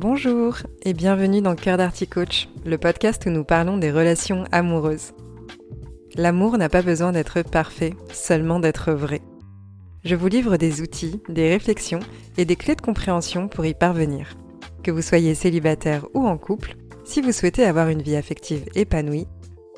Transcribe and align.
Bonjour 0.00 0.56
et 0.82 0.94
bienvenue 0.94 1.42
dans 1.42 1.54
Cœur 1.54 1.76
d'Arty 1.76 2.06
Coach, 2.06 2.48
le 2.64 2.78
podcast 2.78 3.26
où 3.26 3.28
nous 3.28 3.44
parlons 3.44 3.76
des 3.76 3.92
relations 3.92 4.44
amoureuses. 4.50 5.12
L'amour 6.14 6.56
n'a 6.56 6.70
pas 6.70 6.80
besoin 6.80 7.12
d'être 7.12 7.42
parfait, 7.42 7.92
seulement 8.10 8.60
d'être 8.60 8.92
vrai. 8.92 9.20
Je 10.02 10.14
vous 10.14 10.28
livre 10.28 10.56
des 10.56 10.80
outils, 10.80 11.20
des 11.28 11.50
réflexions 11.50 12.00
et 12.38 12.46
des 12.46 12.56
clés 12.56 12.76
de 12.76 12.80
compréhension 12.80 13.46
pour 13.46 13.66
y 13.66 13.74
parvenir. 13.74 14.38
Que 14.82 14.90
vous 14.90 15.02
soyez 15.02 15.34
célibataire 15.34 16.06
ou 16.14 16.26
en 16.26 16.38
couple, 16.38 16.76
si 17.04 17.20
vous 17.20 17.32
souhaitez 17.32 17.64
avoir 17.64 17.90
une 17.90 18.00
vie 18.00 18.16
affective 18.16 18.64
épanouie, 18.74 19.28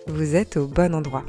vous 0.07 0.37
êtes 0.37 0.57
au 0.57 0.69
bon 0.69 0.95
endroit. 0.95 1.25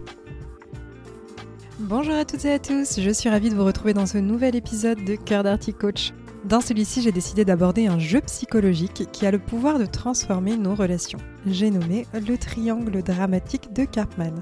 Bonjour 1.80 2.14
à 2.14 2.26
toutes 2.26 2.46
et 2.46 2.54
à 2.54 2.60
tous, 2.60 3.00
je 3.00 3.10
suis 3.10 3.30
ravie 3.30 3.50
de 3.50 3.56
vous 3.56 3.66
retrouver 3.66 3.96
dans 3.96 4.06
ce 4.06 4.20
nouvel 4.20 4.56
épisode 4.56 5.04
de 5.04 5.16
Cœur 5.16 5.42
d'Arty 5.42 5.74
Coach. 5.74 6.14
Dans 6.46 6.60
celui-ci, 6.60 7.02
j'ai 7.02 7.14
décidé 7.14 7.46
d'aborder 7.46 7.88
un 7.88 8.00
jeu 8.00 8.20
psychologique 8.20 9.08
qui 9.14 9.26
a 9.26 9.32
le 9.32 9.40
pouvoir 9.40 9.80
de 9.80 9.86
transformer 9.86 10.58
nos 10.58 10.76
relations. 10.76 11.20
J'ai 11.46 11.72
nommé 11.72 12.06
le 12.14 12.38
triangle 12.38 13.02
dramatique 13.02 13.72
de 13.72 13.86
Karpman. 13.86 14.34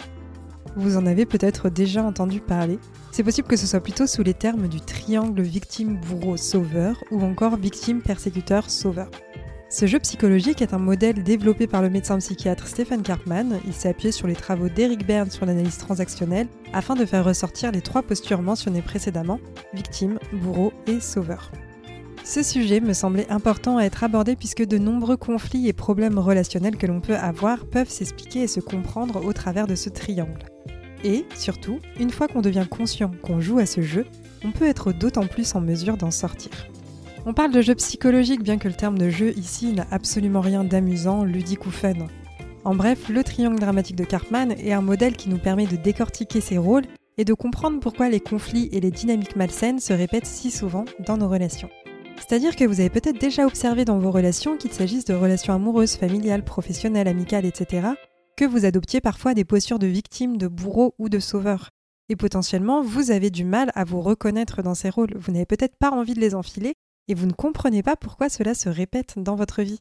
Vous 0.75 0.97
en 0.97 1.05
avez 1.05 1.27
peut-être 1.27 1.69
déjà 1.69 2.01
entendu 2.01 2.39
parler. 2.39 2.79
C'est 3.11 3.23
possible 3.23 3.47
que 3.47 3.55
ce 3.55 3.67
soit 3.67 3.81
plutôt 3.81 4.07
sous 4.07 4.23
les 4.23 4.33
termes 4.33 4.67
du 4.67 4.81
triangle 4.81 5.43
victime-bourreau-sauveur 5.43 6.95
ou 7.11 7.21
encore 7.21 7.57
victime-persécuteur-sauveur. 7.57 9.11
Ce 9.69 9.85
jeu 9.85 9.99
psychologique 9.99 10.63
est 10.63 10.73
un 10.73 10.79
modèle 10.79 11.21
développé 11.21 11.67
par 11.67 11.83
le 11.83 11.91
médecin 11.91 12.17
psychiatre 12.17 12.67
Stephen 12.67 13.03
Karpman. 13.03 13.59
Il 13.67 13.73
s'est 13.73 13.89
appuyé 13.89 14.11
sur 14.11 14.25
les 14.25 14.35
travaux 14.35 14.69
d'Eric 14.69 15.05
Berne 15.05 15.29
sur 15.29 15.45
l'analyse 15.45 15.77
transactionnelle 15.77 16.47
afin 16.73 16.95
de 16.95 17.05
faire 17.05 17.23
ressortir 17.23 17.71
les 17.71 17.81
trois 17.81 18.01
postures 18.01 18.41
mentionnées 18.41 18.81
précédemment 18.81 19.39
victime, 19.73 20.17
bourreau 20.33 20.73
et 20.87 20.99
sauveur. 20.99 21.51
Ce 22.23 22.43
sujet 22.43 22.79
me 22.79 22.93
semblait 22.93 23.29
important 23.29 23.77
à 23.77 23.83
être 23.83 24.03
abordé 24.03 24.35
puisque 24.35 24.65
de 24.65 24.77
nombreux 24.77 25.17
conflits 25.17 25.67
et 25.67 25.73
problèmes 25.73 26.19
relationnels 26.19 26.77
que 26.77 26.85
l'on 26.85 27.01
peut 27.01 27.15
avoir 27.15 27.65
peuvent 27.65 27.89
s'expliquer 27.89 28.41
et 28.41 28.47
se 28.47 28.59
comprendre 28.59 29.25
au 29.25 29.33
travers 29.33 29.67
de 29.67 29.75
ce 29.75 29.89
triangle. 29.89 30.45
Et, 31.03 31.25
surtout, 31.35 31.79
une 31.99 32.11
fois 32.11 32.27
qu'on 32.27 32.41
devient 32.41 32.67
conscient 32.69 33.11
qu'on 33.23 33.41
joue 33.41 33.57
à 33.57 33.65
ce 33.65 33.81
jeu, 33.81 34.05
on 34.43 34.51
peut 34.51 34.67
être 34.67 34.91
d'autant 34.91 35.25
plus 35.25 35.55
en 35.55 35.61
mesure 35.61 35.97
d'en 35.97 36.11
sortir. 36.11 36.51
On 37.25 37.33
parle 37.33 37.51
de 37.51 37.61
jeu 37.61 37.75
psychologique 37.75 38.43
bien 38.43 38.57
que 38.57 38.67
le 38.67 38.73
terme 38.73 38.97
de 38.97 39.09
jeu 39.09 39.33
ici 39.35 39.73
n'a 39.73 39.87
absolument 39.91 40.41
rien 40.41 40.63
d'amusant, 40.63 41.23
ludique 41.23 41.65
ou 41.65 41.71
fun. 41.71 41.93
En 42.63 42.75
bref, 42.75 43.09
le 43.09 43.23
triangle 43.23 43.59
dramatique 43.59 43.95
de 43.95 44.03
Cartman 44.03 44.51
est 44.51 44.73
un 44.73 44.81
modèle 44.81 45.15
qui 45.15 45.29
nous 45.29 45.39
permet 45.39 45.65
de 45.65 45.75
décortiquer 45.75 46.41
ses 46.41 46.59
rôles 46.59 46.85
et 47.17 47.25
de 47.25 47.33
comprendre 47.33 47.79
pourquoi 47.79 48.09
les 48.09 48.19
conflits 48.19 48.69
et 48.71 48.79
les 48.79 48.91
dynamiques 48.91 49.35
malsaines 49.35 49.79
se 49.79 49.93
répètent 49.93 50.27
si 50.27 50.51
souvent 50.51 50.85
dans 50.99 51.17
nos 51.17 51.27
relations. 51.27 51.69
C'est-à-dire 52.21 52.55
que 52.55 52.63
vous 52.63 52.79
avez 52.79 52.91
peut-être 52.91 53.19
déjà 53.19 53.47
observé 53.47 53.83
dans 53.83 53.97
vos 53.97 54.11
relations, 54.11 54.55
qu'il 54.55 54.71
s'agisse 54.71 55.05
de 55.05 55.13
relations 55.13 55.53
amoureuses, 55.53 55.95
familiales, 55.95 56.45
professionnelles, 56.45 57.07
amicales, 57.07 57.45
etc., 57.45 57.89
que 58.37 58.45
vous 58.45 58.63
adoptiez 58.63 59.01
parfois 59.01 59.33
des 59.33 59.43
postures 59.43 59.79
de 59.79 59.87
victime, 59.87 60.37
de 60.37 60.47
bourreau 60.47 60.93
ou 60.99 61.09
de 61.09 61.19
sauveur. 61.19 61.71
Et 62.09 62.15
potentiellement, 62.15 62.83
vous 62.83 63.11
avez 63.11 63.31
du 63.31 63.43
mal 63.43 63.71
à 63.73 63.83
vous 63.83 64.01
reconnaître 64.01 64.61
dans 64.61 64.75
ces 64.75 64.89
rôles. 64.89 65.17
Vous 65.17 65.31
n'avez 65.31 65.45
peut-être 65.45 65.75
pas 65.77 65.89
envie 65.89 66.13
de 66.13 66.19
les 66.19 66.35
enfiler 66.35 66.73
et 67.07 67.15
vous 67.15 67.25
ne 67.25 67.33
comprenez 67.33 67.83
pas 67.83 67.95
pourquoi 67.95 68.29
cela 68.29 68.53
se 68.53 68.69
répète 68.69 69.15
dans 69.17 69.35
votre 69.35 69.63
vie. 69.63 69.79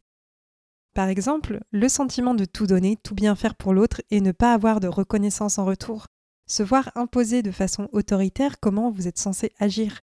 Par 0.95 1.09
exemple, 1.09 1.61
le 1.71 1.89
sentiment 1.89 2.35
de 2.35 2.47
tout 2.47 2.67
donner, 2.67 2.97
tout 3.03 3.15
bien 3.15 3.37
faire 3.37 3.55
pour 3.55 3.75
l'autre 3.75 4.01
et 4.11 4.21
ne 4.21 4.33
pas 4.33 4.55
avoir 4.55 4.81
de 4.81 4.89
reconnaissance 4.89 5.59
en 5.59 5.67
retour. 5.67 6.07
Se 6.49 6.63
voir 6.63 6.91
imposer 6.97 7.43
de 7.43 7.53
façon 7.53 7.89
autoritaire 7.93 8.59
comment 8.61 8.91
vous 8.91 9.07
êtes 9.07 9.19
censé 9.19 9.53
agir 9.61 10.01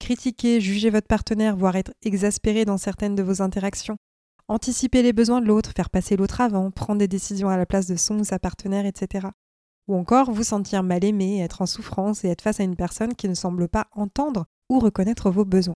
critiquer, 0.00 0.60
juger 0.60 0.90
votre 0.90 1.06
partenaire, 1.06 1.56
voire 1.56 1.76
être 1.76 1.92
exaspéré 2.02 2.64
dans 2.64 2.78
certaines 2.78 3.14
de 3.14 3.22
vos 3.22 3.42
interactions, 3.42 3.98
anticiper 4.48 5.02
les 5.02 5.12
besoins 5.12 5.40
de 5.40 5.46
l'autre, 5.46 5.70
faire 5.76 5.90
passer 5.90 6.16
l'autre 6.16 6.40
avant, 6.40 6.72
prendre 6.72 6.98
des 6.98 7.06
décisions 7.06 7.48
à 7.48 7.56
la 7.56 7.66
place 7.66 7.86
de 7.86 7.94
son 7.94 8.18
ou 8.18 8.24
sa 8.24 8.40
partenaire, 8.40 8.86
etc. 8.86 9.28
Ou 9.86 9.94
encore 9.94 10.32
vous 10.32 10.42
sentir 10.42 10.82
mal 10.82 11.04
aimé, 11.04 11.40
être 11.40 11.62
en 11.62 11.66
souffrance 11.66 12.24
et 12.24 12.28
être 12.28 12.42
face 12.42 12.58
à 12.58 12.64
une 12.64 12.74
personne 12.74 13.14
qui 13.14 13.28
ne 13.28 13.34
semble 13.34 13.68
pas 13.68 13.86
entendre 13.92 14.46
ou 14.68 14.80
reconnaître 14.80 15.30
vos 15.30 15.44
besoins. 15.44 15.74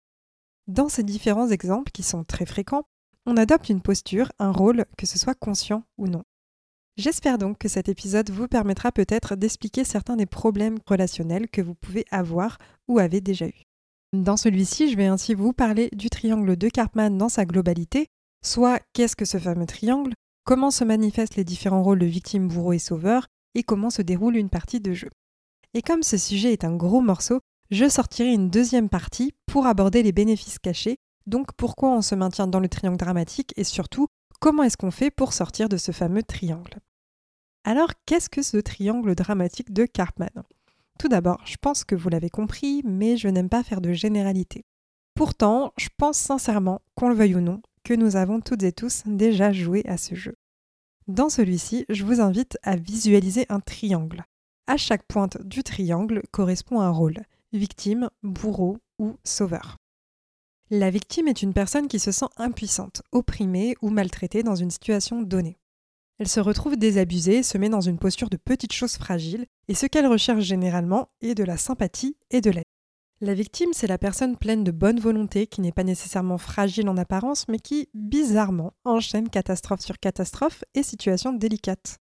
Dans 0.66 0.88
ces 0.88 1.04
différents 1.04 1.48
exemples, 1.48 1.92
qui 1.92 2.02
sont 2.02 2.24
très 2.24 2.46
fréquents, 2.46 2.84
on 3.26 3.36
adopte 3.36 3.68
une 3.68 3.80
posture, 3.80 4.32
un 4.38 4.50
rôle, 4.50 4.86
que 4.98 5.06
ce 5.06 5.18
soit 5.18 5.34
conscient 5.34 5.84
ou 5.98 6.08
non. 6.08 6.24
J'espère 6.96 7.38
donc 7.38 7.58
que 7.58 7.68
cet 7.68 7.88
épisode 7.88 8.30
vous 8.30 8.48
permettra 8.48 8.92
peut-être 8.92 9.34
d'expliquer 9.34 9.84
certains 9.84 10.16
des 10.16 10.26
problèmes 10.26 10.78
relationnels 10.86 11.48
que 11.48 11.60
vous 11.60 11.74
pouvez 11.74 12.04
avoir 12.10 12.58
ou 12.86 12.98
avez 12.98 13.20
déjà 13.20 13.46
eus. 13.46 13.64
Dans 14.22 14.36
celui-ci, 14.36 14.92
je 14.92 14.96
vais 14.96 15.06
ainsi 15.06 15.34
vous 15.34 15.52
parler 15.52 15.88
du 15.92 16.08
triangle 16.08 16.56
de 16.56 16.68
Karpman 16.68 17.10
dans 17.18 17.28
sa 17.28 17.44
globalité, 17.44 18.06
soit 18.44 18.78
qu'est-ce 18.92 19.16
que 19.16 19.24
ce 19.24 19.38
fameux 19.38 19.66
triangle, 19.66 20.14
comment 20.44 20.70
se 20.70 20.84
manifestent 20.84 21.34
les 21.34 21.42
différents 21.42 21.82
rôles 21.82 21.98
de 21.98 22.06
victime, 22.06 22.46
bourreau 22.46 22.72
et 22.74 22.78
sauveur, 22.78 23.26
et 23.56 23.64
comment 23.64 23.90
se 23.90 24.02
déroule 24.02 24.36
une 24.36 24.50
partie 24.50 24.78
de 24.78 24.92
jeu. 24.92 25.10
Et 25.74 25.82
comme 25.82 26.04
ce 26.04 26.16
sujet 26.16 26.52
est 26.52 26.62
un 26.62 26.76
gros 26.76 27.00
morceau, 27.00 27.40
je 27.72 27.88
sortirai 27.88 28.32
une 28.32 28.50
deuxième 28.50 28.88
partie 28.88 29.32
pour 29.46 29.66
aborder 29.66 30.04
les 30.04 30.12
bénéfices 30.12 30.60
cachés, 30.60 30.96
donc 31.26 31.52
pourquoi 31.56 31.90
on 31.90 32.02
se 32.02 32.14
maintient 32.14 32.46
dans 32.46 32.60
le 32.60 32.68
triangle 32.68 32.98
dramatique 32.98 33.52
et 33.56 33.64
surtout 33.64 34.06
comment 34.38 34.62
est-ce 34.62 34.76
qu'on 34.76 34.92
fait 34.92 35.10
pour 35.10 35.32
sortir 35.32 35.68
de 35.68 35.76
ce 35.76 35.90
fameux 35.90 36.22
triangle. 36.22 36.78
Alors 37.64 37.90
qu'est-ce 38.06 38.30
que 38.30 38.42
ce 38.42 38.58
triangle 38.58 39.16
dramatique 39.16 39.72
de 39.72 39.86
Karpman? 39.86 40.44
Tout 40.98 41.08
d'abord, 41.08 41.40
je 41.44 41.56
pense 41.60 41.84
que 41.84 41.94
vous 41.94 42.08
l'avez 42.08 42.30
compris, 42.30 42.82
mais 42.84 43.16
je 43.16 43.28
n'aime 43.28 43.48
pas 43.48 43.62
faire 43.62 43.80
de 43.80 43.92
généralité. 43.92 44.64
Pourtant, 45.14 45.72
je 45.76 45.88
pense 45.96 46.18
sincèrement, 46.18 46.80
qu'on 46.94 47.08
le 47.08 47.14
veuille 47.14 47.36
ou 47.36 47.40
non, 47.40 47.60
que 47.84 47.94
nous 47.94 48.16
avons 48.16 48.40
toutes 48.40 48.62
et 48.62 48.72
tous 48.72 49.02
déjà 49.06 49.52
joué 49.52 49.84
à 49.86 49.96
ce 49.96 50.14
jeu. 50.14 50.36
Dans 51.06 51.28
celui-ci, 51.28 51.84
je 51.88 52.04
vous 52.04 52.20
invite 52.20 52.58
à 52.62 52.76
visualiser 52.76 53.46
un 53.48 53.60
triangle. 53.60 54.24
À 54.66 54.76
chaque 54.76 55.06
pointe 55.06 55.40
du 55.42 55.62
triangle 55.62 56.22
correspond 56.30 56.80
un 56.80 56.90
rôle 56.90 57.22
victime, 57.52 58.10
bourreau 58.22 58.78
ou 58.98 59.16
sauveur. 59.22 59.76
La 60.70 60.90
victime 60.90 61.28
est 61.28 61.42
une 61.42 61.54
personne 61.54 61.88
qui 61.88 61.98
se 61.98 62.10
sent 62.10 62.26
impuissante, 62.36 63.02
opprimée 63.12 63.76
ou 63.82 63.90
maltraitée 63.90 64.42
dans 64.42 64.56
une 64.56 64.70
situation 64.70 65.22
donnée. 65.22 65.58
Elle 66.20 66.28
se 66.28 66.40
retrouve 66.40 66.76
désabusée, 66.76 67.42
se 67.42 67.58
met 67.58 67.68
dans 67.68 67.80
une 67.80 67.98
posture 67.98 68.30
de 68.30 68.36
petite 68.36 68.72
chose 68.72 68.96
fragile, 68.96 69.46
et 69.66 69.74
ce 69.74 69.86
qu'elle 69.86 70.06
recherche 70.06 70.44
généralement 70.44 71.08
est 71.20 71.34
de 71.34 71.42
la 71.42 71.56
sympathie 71.56 72.16
et 72.30 72.40
de 72.40 72.50
l'aide. 72.50 72.64
La 73.20 73.34
victime, 73.34 73.72
c'est 73.72 73.88
la 73.88 73.98
personne 73.98 74.36
pleine 74.36 74.62
de 74.64 74.70
bonne 74.70 75.00
volonté, 75.00 75.46
qui 75.46 75.60
n'est 75.60 75.72
pas 75.72 75.82
nécessairement 75.82 76.38
fragile 76.38 76.88
en 76.88 76.96
apparence, 76.96 77.48
mais 77.48 77.58
qui, 77.58 77.88
bizarrement, 77.94 78.74
enchaîne 78.84 79.28
catastrophe 79.28 79.80
sur 79.80 79.98
catastrophe 79.98 80.62
et 80.74 80.82
situation 80.84 81.32
délicate. 81.32 81.98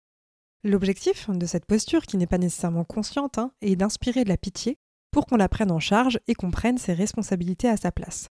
L'objectif 0.63 1.29
de 1.29 1.45
cette 1.45 1.65
posture, 1.65 2.05
qui 2.05 2.17
n'est 2.17 2.27
pas 2.27 2.37
nécessairement 2.37 2.83
consciente, 2.83 3.37
hein, 3.37 3.51
est 3.61 3.75
d'inspirer 3.75 4.23
de 4.23 4.29
la 4.29 4.37
pitié 4.37 4.77
pour 5.11 5.25
qu'on 5.25 5.37
la 5.37 5.49
prenne 5.49 5.71
en 5.71 5.79
charge 5.79 6.19
et 6.27 6.35
qu'on 6.35 6.51
prenne 6.51 6.77
ses 6.77 6.93
responsabilités 6.93 7.69
à 7.69 7.77
sa 7.77 7.91
place. 7.91 8.27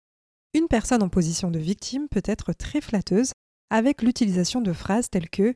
Une 0.53 0.69
personne 0.69 1.03
en 1.03 1.09
position 1.09 1.51
de 1.51 1.59
victime 1.59 2.09
peut 2.09 2.23
être 2.25 2.53
très 2.53 2.81
flatteuse 2.81 3.33
avec 3.71 4.03
l'utilisation 4.03 4.61
de 4.61 4.73
phrases 4.73 5.11
telles 5.11 5.31
que 5.31 5.55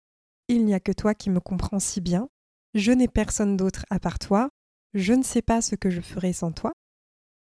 il 0.48 0.64
n'y 0.64 0.74
a 0.74 0.80
que 0.80 0.92
toi 0.92 1.14
qui 1.14 1.30
me 1.30 1.40
comprends 1.40 1.78
si 1.78 2.00
bien. 2.00 2.28
Je 2.74 2.92
n'ai 2.92 3.08
personne 3.08 3.56
d'autre 3.56 3.84
à 3.90 3.98
part 3.98 4.18
toi. 4.18 4.50
Je 4.94 5.12
ne 5.12 5.22
sais 5.22 5.42
pas 5.42 5.60
ce 5.62 5.74
que 5.74 5.90
je 5.90 6.00
ferai 6.00 6.32
sans 6.32 6.52
toi. 6.52 6.72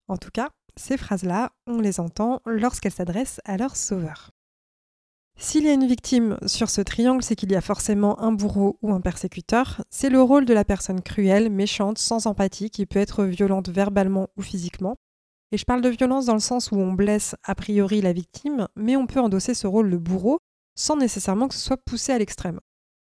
En 0.09 0.17
tout 0.17 0.31
cas, 0.31 0.51
ces 0.77 0.97
phrases-là, 0.97 1.53
on 1.67 1.81
les 1.81 2.01
entend 2.01 2.41
lorsqu'elles 2.47 2.93
s'adressent 2.93 3.41
à 3.45 3.57
leur 3.57 3.77
sauveur. 3.77 4.31
S'il 5.39 5.65
y 5.65 5.69
a 5.69 5.73
une 5.73 5.87
victime 5.87 6.39
sur 6.47 6.71
ce 6.71 6.81
triangle, 6.83 7.23
c'est 7.23 7.37
qu'il 7.37 7.51
y 7.51 7.57
a 7.57 7.61
forcément 7.61 8.21
un 8.21 8.33
bourreau 8.33 8.79
ou 8.83 8.93
un 8.93 9.01
persécuteur. 9.01 9.83
C'est 9.91 10.11
le 10.11 10.23
rôle 10.23 10.45
de 10.45 10.55
la 10.55 10.65
personne 10.65 11.01
cruelle, 11.01 11.51
méchante, 11.51 11.99
sans 11.99 12.27
empathie, 12.27 12.71
qui 12.71 12.87
peut 12.87 12.99
être 12.99 13.25
violente 13.25 13.69
verbalement 13.69 14.29
ou 14.37 14.43
physiquement. 14.43 14.97
Et 15.51 15.59
je 15.59 15.65
parle 15.65 15.83
de 15.83 15.89
violence 15.89 16.27
dans 16.27 16.35
le 16.35 16.41
sens 16.41 16.71
où 16.71 16.77
on 16.77 16.93
blesse 16.93 17.35
a 17.45 17.55
priori 17.55 18.01
la 18.01 18.13
victime, 18.13 18.69
mais 18.77 18.97
on 18.97 19.07
peut 19.07 19.21
endosser 19.21 19.55
ce 19.55 19.67
rôle 19.67 19.91
de 19.91 19.97
bourreau 19.97 20.39
sans 20.75 20.97
nécessairement 20.97 21.49
que 21.49 21.55
ce 21.55 21.61
soit 21.61 21.83
poussé 21.85 22.13
à 22.13 22.19
l'extrême. 22.19 22.61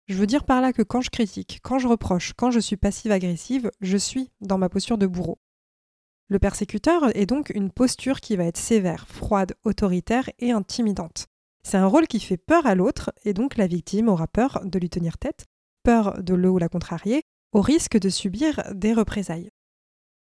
Je 0.09 0.15
veux 0.15 0.27
dire 0.27 0.45
par 0.45 0.63
là 0.63 0.73
que 0.73 0.83
quand 0.83 1.03
je 1.03 1.11
critique, 1.11 1.61
quand 1.63 1.79
je 1.79 1.87
reproche, 1.87 2.33
quand 2.33 2.51
je 2.51 2.61
suis 2.61 2.79
passive-agressive, 2.79 3.71
je 3.83 3.99
suis 3.99 4.31
dans 4.41 4.57
ma 4.57 4.71
posture 4.71 4.97
de 4.97 5.07
bourreau. 5.07 5.39
Le 6.29 6.39
persécuteur 6.39 7.15
est 7.15 7.27
donc 7.27 7.51
une 7.55 7.71
posture 7.71 8.21
qui 8.21 8.35
va 8.35 8.45
être 8.45 8.57
sévère, 8.57 9.07
froide, 9.07 9.55
autoritaire 9.65 10.31
et 10.39 10.51
intimidante. 10.51 11.27
C'est 11.63 11.77
un 11.77 11.87
rôle 11.87 12.07
qui 12.07 12.21
fait 12.21 12.39
peur 12.39 12.67
à 12.67 12.75
l'autre 12.75 13.13
et 13.27 13.35
donc 13.35 13.59
la 13.59 13.67
victime 13.67 14.09
aura 14.09 14.27
peur 14.27 14.63
de 14.65 14.79
lui 14.79 14.89
tenir 14.89 15.19
tête, 15.19 15.45
peur 15.83 16.23
de 16.23 16.33
le 16.33 16.49
ou 16.49 16.57
la 16.57 16.71
contrarier, 16.71 17.23
au 17.53 17.61
risque 17.61 17.99
de 17.99 18.09
subir 18.09 18.63
des 18.75 18.95
représailles. 18.95 19.51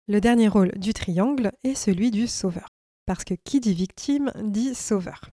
Le 0.10 0.20
dernier 0.20 0.50
rôle 0.50 0.72
du 0.78 0.94
triangle 0.94 1.54
est 1.64 1.76
celui 1.76 2.12
du 2.12 2.28
sauveur, 2.28 2.68
parce 3.06 3.24
que 3.24 3.36
qui 3.36 3.62
dit 3.62 3.74
victime 3.74 4.32
dit 4.42 4.76
sauveur. 4.76 5.30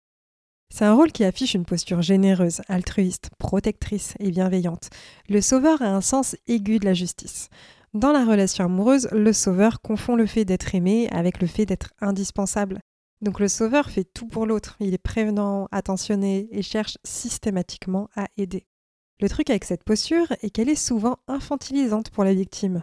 C'est 0.75 0.85
un 0.85 0.94
rôle 0.94 1.12
qui 1.12 1.25
affiche 1.25 1.55
une 1.55 1.65
posture 1.65 2.03
généreuse, 2.03 2.61
altruiste, 2.69 3.31
protectrice 3.38 4.15
et 4.20 4.31
bienveillante. 4.31 4.91
Le 5.29 5.41
sauveur 5.41 5.82
a 5.82 5.87
un 5.87 6.00
sens 6.00 6.37
aigu 6.47 6.79
de 6.79 6.85
la 6.85 6.94
justice. 6.94 7.49
Dans 7.94 8.12
la 8.12 8.25
relation 8.25 8.65
amoureuse, 8.65 9.09
le 9.12 9.32
sauveur 9.32 9.81
confond 9.81 10.15
le 10.15 10.26
fait 10.26 10.44
d'être 10.44 10.75
aimé 10.75 11.09
avec 11.11 11.41
le 11.41 11.47
fait 11.47 11.65
d'être 11.65 11.94
indispensable. 12.00 12.81
Donc 13.23 13.41
le 13.41 13.49
sauveur 13.49 13.91
fait 13.91 14.05
tout 14.05 14.29
pour 14.29 14.47
l'autre, 14.47 14.76
il 14.79 14.94
est 14.94 14.99
prévenant, 14.99 15.69
attentionné 15.73 16.49
et 16.53 16.62
cherche 16.62 16.99
systématiquement 17.03 18.09
à 18.15 18.26
aider. 18.37 18.67
Le 19.20 19.29
truc 19.29 19.50
avec 19.50 19.65
cette 19.65 19.82
posture 19.82 20.32
est 20.43 20.50
qu'elle 20.50 20.69
est 20.69 20.76
souvent 20.76 21.17
infantilisante 21.26 22.11
pour 22.11 22.23
la 22.23 22.35
victime. 22.35 22.82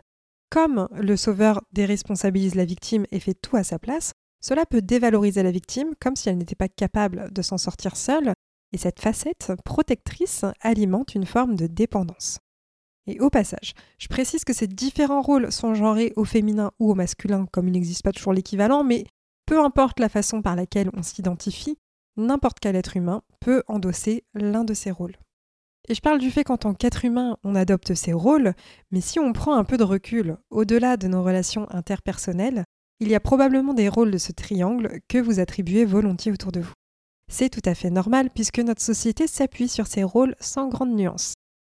Comme 0.49 0.89
le 0.91 1.15
sauveur 1.15 1.61
déresponsabilise 1.71 2.55
la 2.55 2.65
victime 2.65 3.05
et 3.11 3.19
fait 3.19 3.35
tout 3.35 3.55
à 3.55 3.63
sa 3.63 3.79
place, 3.79 4.13
cela 4.45 4.67
peut 4.67 4.83
dévaloriser 4.83 5.41
la 5.41 5.49
victime 5.49 5.95
comme 5.99 6.15
si 6.15 6.29
elle 6.29 6.37
n'était 6.37 6.53
pas 6.53 6.67
capable 6.67 7.33
de 7.33 7.41
s'en 7.41 7.57
sortir 7.57 7.95
seule, 7.95 8.33
et 8.73 8.77
cette 8.77 8.99
facette 8.99 9.53
protectrice 9.65 10.45
alimente 10.61 11.15
une 11.15 11.25
forme 11.25 11.55
de 11.55 11.65
dépendance. 11.65 12.37
Et 13.07 13.19
au 13.19 13.31
passage, 13.31 13.73
je 13.97 14.07
précise 14.07 14.43
que 14.43 14.53
ces 14.53 14.67
différents 14.67 15.23
rôles 15.23 15.51
sont 15.51 15.73
genrés 15.73 16.13
au 16.15 16.25
féminin 16.25 16.71
ou 16.79 16.91
au 16.91 16.93
masculin, 16.93 17.47
comme 17.51 17.69
il 17.69 17.71
n'existe 17.71 18.03
pas 18.03 18.11
toujours 18.11 18.33
l'équivalent, 18.33 18.83
mais 18.83 19.05
peu 19.47 19.59
importe 19.63 19.99
la 19.99 20.09
façon 20.09 20.43
par 20.43 20.55
laquelle 20.55 20.91
on 20.93 21.01
s'identifie, 21.01 21.79
n'importe 22.15 22.59
quel 22.59 22.75
être 22.75 22.97
humain 22.97 23.23
peut 23.39 23.63
endosser 23.67 24.25
l'un 24.35 24.63
de 24.63 24.75
ces 24.75 24.91
rôles. 24.91 25.17
Et 25.89 25.95
je 25.95 26.01
parle 26.01 26.19
du 26.19 26.29
fait 26.29 26.43
qu'en 26.43 26.57
tant 26.57 26.75
qu'être 26.75 27.03
humain, 27.03 27.37
on 27.43 27.55
adopte 27.55 27.95
ces 27.95 28.13
rôles, 28.13 28.53
mais 28.91 29.01
si 29.01 29.19
on 29.19 29.33
prend 29.33 29.55
un 29.55 29.63
peu 29.63 29.77
de 29.77 29.83
recul, 29.83 30.37
au-delà 30.51 30.97
de 30.97 31.07
nos 31.07 31.23
relations 31.23 31.67
interpersonnelles, 31.71 32.63
il 32.99 33.09
y 33.09 33.15
a 33.15 33.19
probablement 33.19 33.73
des 33.73 33.89
rôles 33.89 34.11
de 34.11 34.17
ce 34.17 34.31
triangle 34.31 34.99
que 35.07 35.17
vous 35.17 35.39
attribuez 35.39 35.85
volontiers 35.85 36.31
autour 36.31 36.51
de 36.51 36.61
vous. 36.61 36.73
C'est 37.31 37.49
tout 37.49 37.67
à 37.67 37.75
fait 37.75 37.89
normal 37.89 38.29
puisque 38.33 38.59
notre 38.59 38.81
société 38.81 39.27
s'appuie 39.27 39.67
sur 39.67 39.87
ces 39.87 40.03
rôles 40.03 40.35
sans 40.39 40.69
grande 40.69 40.95
nuance. 40.95 41.33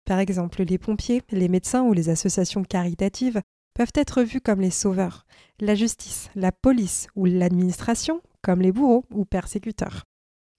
Par 0.05 0.19
exemple, 0.19 0.63
les 0.63 0.79
pompiers, 0.79 1.23
les 1.31 1.49
médecins 1.49 1.83
ou 1.83 1.93
les 1.93 2.09
associations 2.09 2.65
caritatives 2.65 3.41
peuvent 3.75 3.93
être 3.95 4.23
vus 4.23 4.41
comme 4.41 4.61
les 4.61 4.71
sauveurs, 4.71 5.27
la 5.61 5.75
justice, 5.75 6.29
la 6.35 6.53
police 6.53 7.09
ou 7.15 7.27
l'administration 7.27 8.23
comme 8.43 8.61
les 8.61 8.73
bourreaux 8.73 9.05
ou 9.11 9.25
persécuteurs. 9.25 10.05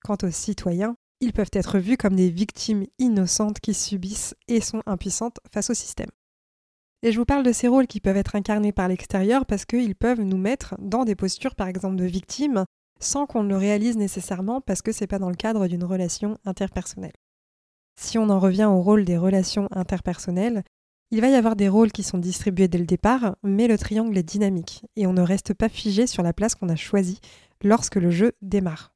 Quant 0.03 0.17
aux 0.23 0.31
citoyens, 0.31 0.95
ils 1.19 1.33
peuvent 1.33 1.49
être 1.53 1.79
vus 1.79 1.97
comme 1.97 2.15
des 2.15 2.29
victimes 2.29 2.85
innocentes 2.99 3.59
qui 3.59 3.73
subissent 3.73 4.35
et 4.47 4.61
sont 4.61 4.81
impuissantes 4.85 5.39
face 5.51 5.69
au 5.69 5.73
système. 5.73 6.09
Et 7.03 7.11
je 7.11 7.19
vous 7.19 7.25
parle 7.25 7.43
de 7.43 7.51
ces 7.51 7.67
rôles 7.67 7.87
qui 7.87 7.99
peuvent 7.99 8.17
être 8.17 8.35
incarnés 8.35 8.71
par 8.71 8.87
l'extérieur 8.87 9.45
parce 9.45 9.65
qu'ils 9.65 9.95
peuvent 9.95 10.21
nous 10.21 10.37
mettre 10.37 10.75
dans 10.79 11.05
des 11.05 11.15
postures 11.15 11.55
par 11.55 11.67
exemple 11.67 11.95
de 11.95 12.05
victimes 12.05 12.65
sans 12.99 13.27
qu'on 13.27 13.43
le 13.43 13.55
réalise 13.55 13.97
nécessairement 13.97 14.61
parce 14.61 14.81
que 14.81 14.91
ce 14.91 15.03
n'est 15.03 15.07
pas 15.07 15.19
dans 15.19 15.29
le 15.29 15.35
cadre 15.35 15.67
d'une 15.67 15.83
relation 15.83 16.37
interpersonnelle. 16.45 17.13
Si 17.99 18.17
on 18.17 18.29
en 18.29 18.39
revient 18.39 18.65
au 18.65 18.81
rôle 18.81 19.05
des 19.05 19.17
relations 19.17 19.67
interpersonnelles, 19.71 20.63
il 21.11 21.21
va 21.21 21.29
y 21.29 21.35
avoir 21.35 21.55
des 21.55 21.69
rôles 21.69 21.91
qui 21.91 22.03
sont 22.03 22.17
distribués 22.17 22.67
dès 22.67 22.77
le 22.77 22.85
départ, 22.85 23.37
mais 23.43 23.67
le 23.67 23.77
triangle 23.77 24.17
est 24.17 24.23
dynamique 24.23 24.83
et 24.95 25.07
on 25.07 25.13
ne 25.13 25.21
reste 25.21 25.53
pas 25.53 25.69
figé 25.69 26.05
sur 26.05 26.21
la 26.21 26.33
place 26.33 26.55
qu'on 26.55 26.69
a 26.69 26.75
choisie 26.75 27.19
lorsque 27.63 27.95
le 27.95 28.11
jeu 28.11 28.33
démarre. 28.41 28.93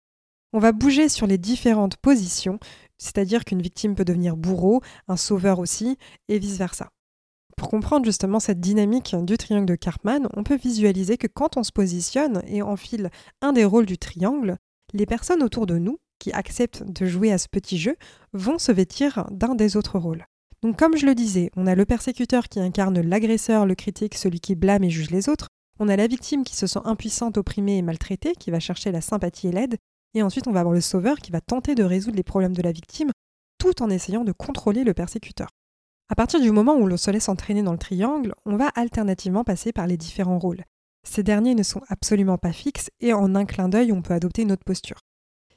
On 0.53 0.59
va 0.59 0.73
bouger 0.73 1.07
sur 1.07 1.25
les 1.25 1.37
différentes 1.37 1.97
positions, 1.97 2.59
c'est-à-dire 2.97 3.45
qu'une 3.45 3.61
victime 3.61 3.95
peut 3.95 4.03
devenir 4.03 4.35
bourreau, 4.35 4.81
un 5.07 5.15
sauveur 5.15 5.59
aussi, 5.59 5.97
et 6.27 6.39
vice-versa. 6.39 6.89
Pour 7.61 7.69
comprendre 7.69 8.05
justement 8.05 8.39
cette 8.39 8.59
dynamique 8.59 9.15
du 9.21 9.37
triangle 9.37 9.67
de 9.67 9.75
Karpman, 9.75 10.27
on 10.35 10.43
peut 10.43 10.55
visualiser 10.55 11.17
que 11.17 11.27
quand 11.27 11.57
on 11.57 11.63
se 11.63 11.71
positionne 11.71 12.41
et 12.47 12.63
enfile 12.63 13.11
un 13.43 13.53
des 13.53 13.65
rôles 13.65 13.85
du 13.85 13.99
triangle, 13.99 14.57
les 14.93 15.05
personnes 15.05 15.43
autour 15.43 15.67
de 15.67 15.77
nous 15.77 15.99
qui 16.17 16.31
acceptent 16.31 16.81
de 16.81 17.05
jouer 17.05 17.31
à 17.31 17.37
ce 17.37 17.47
petit 17.47 17.77
jeu 17.77 17.97
vont 18.33 18.57
se 18.57 18.71
vêtir 18.71 19.27
d'un 19.29 19.53
des 19.53 19.77
autres 19.77 19.99
rôles. 19.99 20.25
Donc 20.63 20.75
comme 20.75 20.97
je 20.97 21.05
le 21.05 21.13
disais, 21.13 21.51
on 21.55 21.67
a 21.67 21.75
le 21.75 21.85
persécuteur 21.85 22.49
qui 22.49 22.59
incarne 22.59 22.99
l'agresseur, 22.99 23.67
le 23.67 23.75
critique, 23.75 24.15
celui 24.15 24.39
qui 24.39 24.55
blâme 24.55 24.83
et 24.83 24.89
juge 24.89 25.11
les 25.11 25.29
autres, 25.29 25.45
on 25.79 25.87
a 25.87 25.95
la 25.95 26.07
victime 26.07 26.43
qui 26.43 26.55
se 26.55 26.65
sent 26.65 26.81
impuissante, 26.83 27.37
opprimée 27.37 27.77
et 27.77 27.83
maltraitée, 27.83 28.33
qui 28.39 28.49
va 28.49 28.59
chercher 28.59 28.91
la 28.91 29.01
sympathie 29.01 29.49
et 29.49 29.51
l'aide, 29.51 29.77
et 30.15 30.23
ensuite 30.23 30.47
on 30.47 30.51
va 30.51 30.61
avoir 30.61 30.73
le 30.73 30.81
sauveur 30.81 31.19
qui 31.19 31.31
va 31.31 31.41
tenter 31.41 31.75
de 31.75 31.83
résoudre 31.83 32.17
les 32.17 32.23
problèmes 32.23 32.55
de 32.55 32.63
la 32.63 32.71
victime 32.71 33.11
tout 33.59 33.83
en 33.83 33.91
essayant 33.91 34.23
de 34.23 34.31
contrôler 34.31 34.83
le 34.83 34.95
persécuteur. 34.95 35.49
À 36.11 36.15
partir 36.15 36.41
du 36.41 36.51
moment 36.51 36.75
où 36.75 36.87
l'on 36.87 36.97
se 36.97 37.09
laisse 37.09 37.29
entraîner 37.29 37.63
dans 37.63 37.71
le 37.71 37.77
triangle, 37.77 38.35
on 38.45 38.57
va 38.57 38.67
alternativement 38.75 39.45
passer 39.45 39.71
par 39.71 39.87
les 39.87 39.95
différents 39.95 40.39
rôles. 40.39 40.65
Ces 41.07 41.23
derniers 41.23 41.55
ne 41.55 41.63
sont 41.63 41.79
absolument 41.87 42.37
pas 42.37 42.51
fixes 42.51 42.89
et 42.99 43.13
en 43.13 43.33
un 43.33 43.45
clin 43.45 43.69
d'œil 43.69 43.93
on 43.93 44.01
peut 44.01 44.13
adopter 44.13 44.41
une 44.41 44.51
autre 44.51 44.65
posture. 44.65 44.99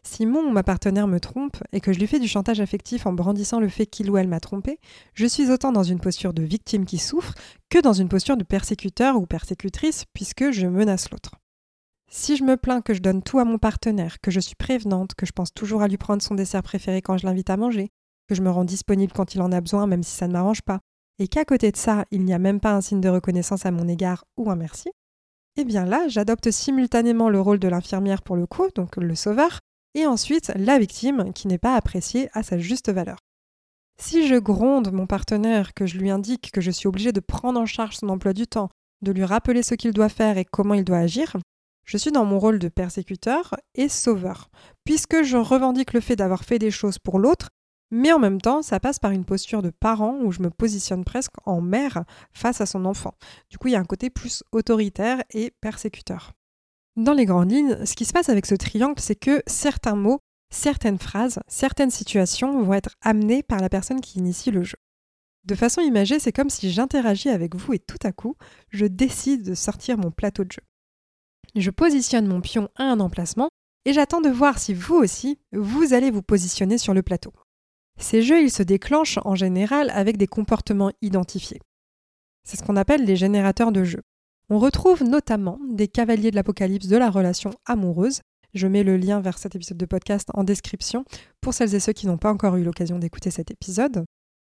Si 0.05 0.27
mon 0.27 0.43
ou 0.47 0.51
ma 0.53 0.63
partenaire 0.63 1.09
me 1.09 1.19
trompe 1.19 1.57
et 1.73 1.81
que 1.81 1.93
je 1.93 1.99
lui 1.99 2.07
fais 2.07 2.21
du 2.21 2.29
chantage 2.29 2.61
affectif 2.61 3.05
en 3.05 3.13
brandissant 3.13 3.59
le 3.59 3.69
fait 3.69 3.87
qu'il 3.87 4.09
ou 4.09 4.17
elle 4.17 4.29
m'a 4.29 4.39
trompé, 4.39 4.79
je 5.15 5.27
suis 5.27 5.51
autant 5.51 5.73
dans 5.73 5.83
une 5.83 5.99
posture 5.99 6.33
de 6.33 6.45
victime 6.45 6.85
qui 6.85 6.99
souffre 6.99 7.35
que 7.69 7.81
dans 7.81 7.93
une 7.93 8.09
posture 8.09 8.37
de 8.37 8.45
persécuteur 8.45 9.17
ou 9.17 9.27
persécutrice 9.27 10.05
puisque 10.15 10.53
je 10.53 10.69
menace 10.69 11.11
l'autre. 11.11 11.33
Si 12.09 12.37
je 12.37 12.45
me 12.45 12.57
plains 12.57 12.81
que 12.81 12.95
je 12.95 13.01
donne 13.01 13.25
tout 13.25 13.41
à 13.41 13.45
mon 13.45 13.59
partenaire, 13.59 14.21
que 14.21 14.31
je 14.31 14.39
suis 14.39 14.55
prévenante, 14.55 15.17
que 15.17 15.27
je 15.27 15.33
pense 15.33 15.53
toujours 15.53 15.83
à 15.83 15.89
lui 15.89 15.97
prendre 15.97 16.23
son 16.23 16.37
dessert 16.37 16.63
préféré 16.63 17.03
quand 17.03 17.19
je 17.19 17.27
l'invite 17.27 17.51
à 17.51 17.57
manger, 17.57 17.91
que 18.29 18.35
je 18.35 18.43
me 18.43 18.51
rends 18.51 18.65
disponible 18.65 19.13
quand 19.13 19.35
il 19.35 19.43
en 19.43 19.53
a 19.53 19.61
besoin 19.61 19.87
même 19.87 20.03
si 20.03 20.17
ça 20.17 20.29
ne 20.29 20.33
m'arrange 20.33 20.63
pas, 20.63 20.81
et 21.19 21.29
qu'à 21.29 21.45
côté 21.45 21.71
de 21.71 21.77
ça, 21.77 22.05
il 22.11 22.25
n'y 22.25 22.35
a 22.35 22.39
même 22.39 22.61
pas 22.61 22.73
un 22.73 22.81
signe 22.81 23.01
de 23.01 23.09
reconnaissance 23.09 23.67
à 23.67 23.71
mon 23.71 23.87
égard 23.89 24.25
ou 24.37 24.51
un 24.51 24.57
merci, 24.57 24.91
eh 25.57 25.65
bien 25.65 25.85
là, 25.85 26.09
j'adopte 26.09 26.51
simultanément 26.51 27.29
le 27.29 27.41
rôle 27.41 27.61
de 27.61 27.69
l'infirmière 27.69 28.23
pour 28.23 28.37
le 28.37 28.47
coup, 28.47 28.69
donc 28.75 28.97
le 28.97 29.15
sauveur, 29.15 29.61
et 29.95 30.07
ensuite 30.07 30.53
la 30.57 30.79
victime 30.79 31.33
qui 31.33 31.47
n'est 31.47 31.59
pas 31.59 31.77
appréciée 31.77 32.29
à 32.33 32.43
sa 32.43 32.59
juste 32.59 32.91
valeur. 32.91 33.19
Si 34.01 34.27
je 34.27 34.35
gronde 34.35 34.93
mon 34.93 35.07
partenaire, 35.07 35.73
que 35.73 35.87
je 35.87 35.99
lui 35.99 36.11
indique 36.11 36.51
que 36.51 36.61
je 36.61 36.73
suis 36.73 36.89
obligée 36.89 37.13
de 37.13 37.21
prendre 37.21 37.61
en 37.61 37.67
charge 37.67 37.97
son 37.97 38.09
emploi 38.09 38.33
du 38.33 38.49
temps, 38.49 38.69
de 39.03 39.13
lui 39.13 39.25
rappeler 39.25 39.63
ce 39.63 39.77
qu'il 39.77 39.93
doit 39.93 40.09
faire 40.09 40.37
et 40.37 40.45
comment 40.45 40.75
il 40.75 40.85
doit 40.85 40.99
agir, 40.99 41.37
je 41.85 41.97
suis 41.97 42.11
dans 42.11 42.25
mon 42.25 42.41
rôle 42.41 42.59
de 42.59 42.69
persécuteur 42.69 43.55
et 43.77 43.89
sauveur, 43.89 44.49
puisque 44.85 45.23
je 45.23 45.37
revendique 45.37 45.93
le 45.93 46.01
fait 46.01 46.17
d'avoir 46.17 46.43
fait 46.43 46.59
des 46.59 46.73
choses 46.73 46.99
pour 46.99 47.21
l'autre, 47.21 47.51
mais 47.91 48.13
en 48.13 48.19
même 48.19 48.41
temps, 48.41 48.63
ça 48.63 48.81
passe 48.81 48.99
par 48.99 49.13
une 49.13 49.25
posture 49.25 49.63
de 49.63 49.71
parent 49.71 50.19
où 50.23 50.33
je 50.33 50.43
me 50.43 50.51
positionne 50.51 51.05
presque 51.05 51.35
en 51.45 51.61
mère 51.61 52.05
face 52.33 52.61
à 52.61 52.67
son 52.67 52.85
enfant. 52.85 53.15
Du 53.51 53.59
coup, 53.59 53.69
il 53.69 53.73
y 53.73 53.77
a 53.77 53.81
un 53.81 53.85
côté 53.85 54.11
plus 54.11 54.43
autoritaire 54.53 55.23
et 55.31 55.53
persécuteur. 55.61 56.33
Dans 56.97 57.13
les 57.13 57.25
grandes 57.25 57.51
lignes, 57.51 57.85
ce 57.85 57.95
qui 57.95 58.05
se 58.05 58.13
passe 58.13 58.29
avec 58.29 58.47
ce 58.47 58.55
triangle, 58.55 59.01
c'est 59.01 59.17
que 59.17 59.43
certains 59.47 59.97
mots, 59.97 60.21
certaines 60.51 60.99
phrases, 60.99 61.41
certaines 61.49 61.91
situations 61.91 62.63
vont 62.63 62.75
être 62.75 62.95
amenées 63.01 63.43
par 63.43 63.61
la 63.61 63.69
personne 63.69 64.01
qui 64.01 64.19
initie 64.19 64.51
le 64.51 64.63
jeu. 64.63 64.79
De 65.45 65.55
façon 65.55 65.81
imagée, 65.81 66.19
c'est 66.19 66.33
comme 66.33 66.51
si 66.51 66.71
j'interagis 66.71 67.29
avec 67.29 67.55
vous 67.55 67.75
et 67.75 67.79
tout 67.79 67.99
à 68.03 68.13
coup, 68.13 68.37
je 68.71 68.87
décide 68.87 69.43
de 69.43 69.55
sortir 69.55 69.99
mon 69.99 70.11
plateau 70.11 70.45
de 70.45 70.53
jeu. 70.53 70.63
Je 71.55 71.71
positionne 71.71 72.27
mon 72.27 72.41
pion 72.41 72.71
à 72.77 72.85
un 72.85 73.01
emplacement 73.01 73.51
et 73.85 73.93
j'attends 73.93 74.23
de 74.23 74.31
voir 74.31 74.59
si 74.59 74.73
vous 74.73 74.95
aussi, 74.95 75.39
vous 75.53 75.93
allez 75.93 76.11
vous 76.11 76.23
positionner 76.23 76.79
sur 76.79 76.95
le 76.95 77.03
plateau. 77.03 77.33
Ces 77.99 78.23
jeux, 78.23 78.43
ils 78.43 78.51
se 78.51 78.63
déclenchent 78.63 79.19
en 79.25 79.35
général 79.35 79.91
avec 79.91 80.17
des 80.17 80.27
comportements 80.27 80.93
identifiés. 81.03 81.61
C'est 82.45 82.57
ce 82.57 82.63
qu'on 82.63 82.77
appelle 82.77 83.05
les 83.05 83.17
générateurs 83.17 83.73
de 83.73 83.85
jeux. 83.85 84.03
On 84.51 84.59
retrouve 84.59 85.03
notamment 85.05 85.59
des 85.71 85.89
cavaliers 85.89 86.31
de 86.31 86.37
l'apocalypse 86.37 86.89
de 86.89 86.97
la 86.97 87.11
relation 87.11 87.53
amoureuse. 87.65 88.21
Je 88.53 88.67
mets 88.67 88.83
le 88.83 88.97
lien 88.97 89.21
vers 89.21 89.39
cet 89.39 89.57
épisode 89.57 89.79
de 89.79 89.87
podcast 89.87 90.29
en 90.35 90.45
description 90.45 91.05
pour 91.41 91.55
celles 91.55 91.75
et 91.75 91.81
ceux 91.81 91.93
qui 91.93 92.07
n'ont 92.07 92.19
pas 92.19 92.33
encore 92.33 92.57
eu 92.57 92.63
l'occasion 92.63 92.99
d'écouter 92.99 93.31
cet 93.31 93.51
épisode. 93.51 94.05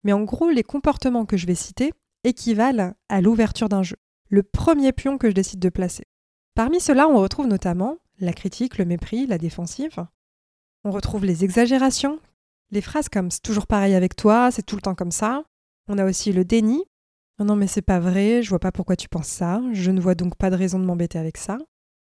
Mais 0.03 0.13
en 0.13 0.23
gros, 0.23 0.49
les 0.49 0.63
comportements 0.63 1.25
que 1.25 1.37
je 1.37 1.45
vais 1.45 1.55
citer 1.55 1.93
équivalent 2.23 2.93
à 3.09 3.21
l'ouverture 3.21 3.69
d'un 3.69 3.83
jeu, 3.83 3.97
le 4.29 4.43
premier 4.43 4.91
pion 4.91 5.17
que 5.17 5.29
je 5.29 5.35
décide 5.35 5.59
de 5.59 5.69
placer. 5.69 6.03
Parmi 6.55 6.79
ceux-là, 6.79 7.07
on 7.07 7.19
retrouve 7.19 7.47
notamment 7.47 7.97
la 8.19 8.33
critique, 8.33 8.77
le 8.77 8.85
mépris, 8.85 9.27
la 9.27 9.37
défensive. 9.37 10.05
On 10.83 10.91
retrouve 10.91 11.25
les 11.25 11.43
exagérations, 11.43 12.19
les 12.71 12.81
phrases 12.81 13.09
comme 13.09 13.31
c'est 13.31 13.41
toujours 13.41 13.67
pareil 13.67 13.95
avec 13.95 14.15
toi, 14.15 14.51
c'est 14.51 14.63
tout 14.63 14.75
le 14.75 14.81
temps 14.81 14.95
comme 14.95 15.11
ça. 15.11 15.43
On 15.87 15.97
a 15.97 16.05
aussi 16.05 16.33
le 16.33 16.45
déni, 16.45 16.83
non, 17.39 17.57
mais 17.57 17.67
c'est 17.67 17.81
pas 17.81 17.99
vrai, 17.99 18.41
je 18.41 18.49
vois 18.49 18.59
pas 18.59 18.71
pourquoi 18.71 18.95
tu 18.95 19.09
penses 19.09 19.27
ça, 19.27 19.61
je 19.73 19.91
ne 19.91 19.99
vois 19.99 20.15
donc 20.15 20.35
pas 20.35 20.49
de 20.49 20.55
raison 20.55 20.79
de 20.79 20.85
m'embêter 20.85 21.19
avec 21.19 21.37
ça. 21.37 21.57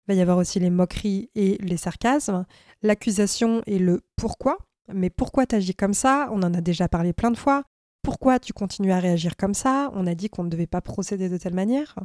Il 0.06 0.14
va 0.14 0.14
y 0.14 0.20
avoir 0.22 0.38
aussi 0.38 0.60
les 0.60 0.70
moqueries 0.70 1.28
et 1.34 1.58
les 1.60 1.76
sarcasmes, 1.76 2.46
l'accusation 2.82 3.62
et 3.66 3.78
le 3.78 4.00
pourquoi. 4.16 4.58
Mais 4.94 5.10
pourquoi 5.10 5.44
t'agis 5.44 5.74
comme 5.74 5.92
ça? 5.92 6.28
On 6.32 6.42
en 6.42 6.54
a 6.54 6.60
déjà 6.60 6.88
parlé 6.88 7.12
plein 7.12 7.30
de 7.30 7.36
fois. 7.36 7.64
Pourquoi 8.02 8.38
tu 8.38 8.52
continues 8.52 8.92
à 8.92 9.00
réagir 9.00 9.36
comme 9.36 9.54
ça? 9.54 9.90
On 9.92 10.06
a 10.06 10.14
dit 10.14 10.30
qu'on 10.30 10.44
ne 10.44 10.48
devait 10.48 10.66
pas 10.66 10.80
procéder 10.80 11.28
de 11.28 11.36
telle 11.36 11.52
manière. 11.52 11.96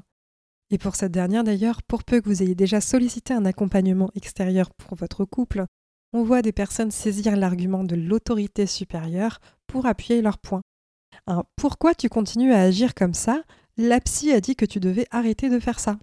Et 0.69 0.77
pour 0.77 0.95
cette 0.95 1.12
dernière 1.12 1.43
d'ailleurs, 1.43 1.83
pour 1.83 2.03
peu 2.03 2.19
que 2.19 2.27
vous 2.27 2.41
ayez 2.41 2.55
déjà 2.55 2.81
sollicité 2.81 3.33
un 3.33 3.45
accompagnement 3.45 4.09
extérieur 4.15 4.71
pour 4.71 4.97
votre 4.97 5.23
couple, 5.23 5.65
on 6.13 6.24
voit 6.24 6.41
des 6.41 6.51
personnes 6.51 6.91
saisir 6.91 7.36
l'argument 7.36 7.84
de 7.84 7.96
l'autorité 7.96 8.65
supérieure 8.65 9.39
pour 9.67 9.86
appuyer 9.86 10.22
leur 10.22 10.38
point 10.38 10.62
pourquoi 11.55 11.96
tu 11.96 12.10
continues 12.10 12.53
à 12.53 12.62
agir 12.62 12.93
comme 12.93 13.13
ça? 13.13 13.43
La 13.77 14.00
psy 14.00 14.32
a 14.32 14.41
dit 14.41 14.55
que 14.55 14.65
tu 14.65 14.79
devais 14.79 15.08
arrêter 15.12 15.50
de 15.50 15.60
faire 15.60 15.79
ça. 15.79 15.98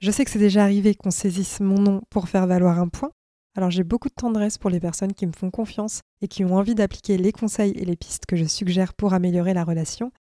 Je 0.00 0.10
sais 0.10 0.24
que 0.24 0.30
c'est 0.30 0.38
déjà 0.38 0.62
arrivé 0.62 0.94
qu'on 0.94 1.10
saisisse 1.10 1.60
mon 1.60 1.78
nom 1.80 2.02
pour 2.10 2.28
faire 2.28 2.46
valoir 2.46 2.78
un 2.78 2.88
point, 2.88 3.10
alors 3.56 3.70
j'ai 3.70 3.82
beaucoup 3.82 4.08
de 4.08 4.14
tendresse 4.14 4.56
pour 4.56 4.70
les 4.70 4.78
personnes 4.78 5.12
qui 5.12 5.26
me 5.26 5.32
font 5.32 5.50
confiance 5.50 6.02
et 6.20 6.28
qui 6.28 6.44
ont 6.44 6.54
envie 6.54 6.76
d'appliquer 6.76 7.18
les 7.18 7.32
conseils 7.32 7.72
et 7.72 7.84
les 7.84 7.96
pistes 7.96 8.26
que 8.26 8.36
je 8.36 8.44
suggère 8.44 8.94
pour 8.94 9.12
améliorer 9.12 9.54
la 9.54 9.64
relation. 9.64 10.12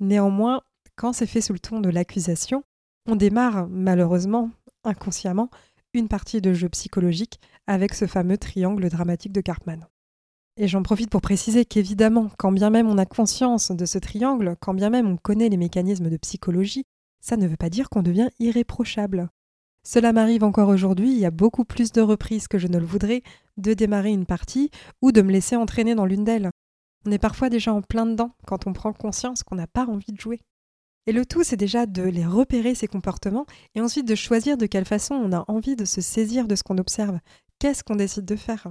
Néanmoins, 0.00 0.60
quand 0.96 1.14
c'est 1.14 1.26
fait 1.26 1.40
sous 1.40 1.54
le 1.54 1.60
ton 1.60 1.80
de 1.80 1.88
l'accusation, 1.88 2.62
on 3.08 3.16
démarre, 3.16 3.68
malheureusement, 3.70 4.50
inconsciemment, 4.84 5.48
une 5.94 6.08
partie 6.08 6.40
de 6.40 6.52
jeu 6.52 6.68
psychologique 6.68 7.38
avec 7.66 7.94
ce 7.94 8.06
fameux 8.06 8.38
triangle 8.38 8.88
dramatique 8.88 9.32
de 9.32 9.40
Cartman. 9.40 9.86
Et 10.56 10.68
j'en 10.68 10.82
profite 10.82 11.10
pour 11.10 11.20
préciser 11.20 11.64
qu'évidemment, 11.64 12.30
quand 12.38 12.52
bien 12.52 12.70
même 12.70 12.88
on 12.88 12.98
a 12.98 13.06
conscience 13.06 13.70
de 13.70 13.84
ce 13.86 13.98
triangle, 13.98 14.56
quand 14.60 14.74
bien 14.74 14.90
même 14.90 15.06
on 15.06 15.16
connaît 15.16 15.48
les 15.48 15.56
mécanismes 15.56 16.10
de 16.10 16.16
psychologie, 16.16 16.84
ça 17.20 17.36
ne 17.36 17.46
veut 17.46 17.56
pas 17.56 17.70
dire 17.70 17.88
qu'on 17.88 18.02
devient 18.02 18.28
irréprochable. 18.38 19.28
Cela 19.84 20.12
m'arrive 20.12 20.44
encore 20.44 20.68
aujourd'hui, 20.68 21.10
il 21.10 21.18
y 21.18 21.26
a 21.26 21.30
beaucoup 21.30 21.64
plus 21.64 21.92
de 21.92 22.00
reprises 22.00 22.48
que 22.48 22.58
je 22.58 22.68
ne 22.68 22.78
le 22.78 22.84
voudrais, 22.84 23.22
de 23.56 23.74
démarrer 23.74 24.10
une 24.10 24.26
partie 24.26 24.70
ou 25.00 25.12
de 25.12 25.22
me 25.22 25.32
laisser 25.32 25.56
entraîner 25.56 25.94
dans 25.94 26.06
l'une 26.06 26.24
d'elles. 26.24 26.50
On 27.04 27.10
est 27.10 27.18
parfois 27.18 27.48
déjà 27.48 27.72
en 27.72 27.82
plein 27.82 28.06
dedans 28.06 28.32
quand 28.46 28.66
on 28.66 28.72
prend 28.72 28.92
conscience 28.92 29.42
qu'on 29.42 29.56
n'a 29.56 29.66
pas 29.66 29.86
envie 29.86 30.12
de 30.12 30.20
jouer. 30.20 30.40
Et 31.06 31.12
le 31.12 31.26
tout, 31.26 31.42
c'est 31.42 31.56
déjà 31.56 31.86
de 31.86 32.02
les 32.02 32.24
repérer, 32.24 32.74
ces 32.74 32.86
comportements, 32.86 33.46
et 33.74 33.80
ensuite 33.80 34.06
de 34.06 34.14
choisir 34.14 34.56
de 34.56 34.66
quelle 34.66 34.84
façon 34.84 35.14
on 35.14 35.32
a 35.32 35.44
envie 35.48 35.74
de 35.74 35.84
se 35.84 36.00
saisir 36.00 36.46
de 36.46 36.54
ce 36.54 36.62
qu'on 36.62 36.78
observe. 36.78 37.18
Qu'est-ce 37.58 37.82
qu'on 37.82 37.96
décide 37.96 38.24
de 38.24 38.36
faire? 38.36 38.68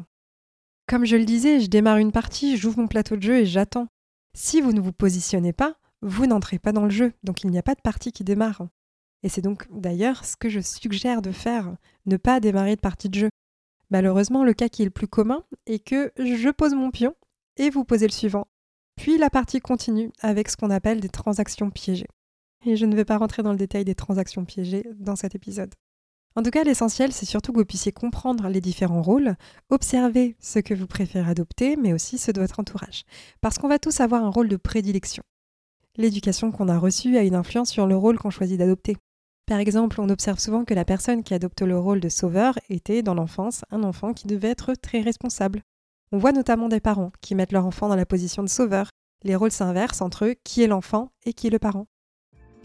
Comme 0.87 1.05
je 1.05 1.17
le 1.17 1.25
disais, 1.25 1.59
je 1.59 1.67
démarre 1.67 1.97
une 1.97 2.11
partie, 2.11 2.57
j'ouvre 2.57 2.79
mon 2.79 2.87
plateau 2.87 3.15
de 3.15 3.21
jeu 3.21 3.37
et 3.39 3.45
j'attends. 3.45 3.87
Si 4.33 4.61
vous 4.61 4.71
ne 4.71 4.79
vous 4.79 4.93
positionnez 4.93 5.53
pas, 5.53 5.75
vous 6.01 6.25
n'entrez 6.25 6.57
pas 6.57 6.71
dans 6.71 6.85
le 6.85 6.89
jeu, 6.89 7.13
donc 7.23 7.43
il 7.43 7.49
n'y 7.49 7.57
a 7.57 7.63
pas 7.63 7.75
de 7.75 7.81
partie 7.81 8.11
qui 8.11 8.23
démarre. 8.23 8.67
Et 9.23 9.29
c'est 9.29 9.41
donc 9.41 9.67
d'ailleurs 9.71 10.25
ce 10.25 10.35
que 10.35 10.49
je 10.49 10.59
suggère 10.59 11.21
de 11.21 11.31
faire, 11.31 11.75
ne 12.05 12.17
pas 12.17 12.39
démarrer 12.39 12.75
de 12.75 12.81
partie 12.81 13.09
de 13.09 13.19
jeu. 13.19 13.29
Malheureusement, 13.89 14.43
le 14.43 14.53
cas 14.53 14.69
qui 14.69 14.81
est 14.81 14.85
le 14.85 14.91
plus 14.91 15.07
commun 15.07 15.43
est 15.65 15.79
que 15.85 16.11
je 16.17 16.49
pose 16.49 16.73
mon 16.73 16.91
pion 16.91 17.13
et 17.57 17.69
vous 17.69 17.83
posez 17.83 18.07
le 18.07 18.13
suivant. 18.13 18.47
Puis 18.95 19.17
la 19.17 19.29
partie 19.29 19.59
continue 19.59 20.11
avec 20.21 20.49
ce 20.49 20.57
qu'on 20.57 20.69
appelle 20.69 21.01
des 21.01 21.09
transactions 21.09 21.69
piégées. 21.69 22.07
Et 22.65 22.75
je 22.75 22.85
ne 22.85 22.95
vais 22.95 23.05
pas 23.05 23.17
rentrer 23.17 23.43
dans 23.43 23.51
le 23.51 23.57
détail 23.57 23.85
des 23.85 23.95
transactions 23.95 24.45
piégées 24.45 24.85
dans 24.99 25.15
cet 25.15 25.35
épisode. 25.35 25.73
En 26.35 26.43
tout 26.43 26.51
cas, 26.51 26.63
l'essentiel, 26.63 27.11
c'est 27.11 27.25
surtout 27.25 27.51
que 27.51 27.59
vous 27.59 27.65
puissiez 27.65 27.91
comprendre 27.91 28.47
les 28.47 28.61
différents 28.61 29.01
rôles, 29.01 29.35
observer 29.69 30.37
ce 30.39 30.59
que 30.59 30.73
vous 30.73 30.87
préférez 30.87 31.29
adopter, 31.29 31.75
mais 31.75 31.91
aussi 31.91 32.17
ceux 32.17 32.31
de 32.31 32.39
votre 32.39 32.59
entourage. 32.59 33.03
Parce 33.41 33.57
qu'on 33.57 33.67
va 33.67 33.79
tous 33.79 33.99
avoir 33.99 34.23
un 34.23 34.29
rôle 34.29 34.47
de 34.47 34.55
prédilection. 34.55 35.23
L'éducation 35.97 36.51
qu'on 36.51 36.69
a 36.69 36.79
reçue 36.79 37.17
a 37.17 37.23
une 37.23 37.35
influence 37.35 37.69
sur 37.69 37.85
le 37.85 37.97
rôle 37.97 38.17
qu'on 38.17 38.29
choisit 38.29 38.57
d'adopter. 38.57 38.95
Par 39.45 39.59
exemple, 39.59 39.99
on 39.99 40.07
observe 40.07 40.39
souvent 40.39 40.63
que 40.63 40.73
la 40.73 40.85
personne 40.85 41.23
qui 41.23 41.33
adopte 41.33 41.61
le 41.61 41.77
rôle 41.77 41.99
de 41.99 42.07
sauveur 42.07 42.57
était, 42.69 43.01
dans 43.01 43.15
l'enfance, 43.15 43.65
un 43.69 43.83
enfant 43.83 44.13
qui 44.13 44.27
devait 44.27 44.51
être 44.51 44.73
très 44.75 45.01
responsable. 45.01 45.63
On 46.13 46.17
voit 46.17 46.31
notamment 46.31 46.69
des 46.69 46.79
parents 46.79 47.11
qui 47.19 47.35
mettent 47.35 47.51
leur 47.51 47.65
enfant 47.65 47.89
dans 47.89 47.97
la 47.97 48.05
position 48.05 48.43
de 48.43 48.47
sauveur. 48.49 48.89
Les 49.23 49.35
rôles 49.35 49.51
s'inversent 49.51 50.01
entre 50.01 50.25
eux, 50.25 50.35
qui 50.45 50.63
est 50.63 50.67
l'enfant 50.67 51.11
et 51.25 51.33
qui 51.33 51.47
est 51.47 51.51
le 51.51 51.59
parent. 51.59 51.87